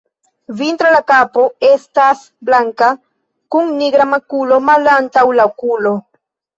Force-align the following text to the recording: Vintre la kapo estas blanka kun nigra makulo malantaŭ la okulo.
Vintre 0.61 0.93
la 0.95 1.01
kapo 1.11 1.43
estas 1.67 2.25
blanka 2.51 2.89
kun 3.57 3.73
nigra 3.85 4.11
makulo 4.17 4.63
malantaŭ 4.73 5.31
la 5.41 5.51
okulo. 5.57 5.99